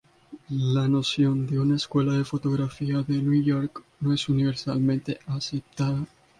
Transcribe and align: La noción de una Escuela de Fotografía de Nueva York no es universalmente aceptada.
La 0.49 0.87
noción 0.87 1.45
de 1.45 1.59
una 1.59 1.75
Escuela 1.75 2.13
de 2.17 2.25
Fotografía 2.25 3.03
de 3.03 3.21
Nueva 3.21 3.45
York 3.45 3.83
no 3.99 4.11
es 4.15 4.27
universalmente 4.29 5.19
aceptada. 5.27 6.07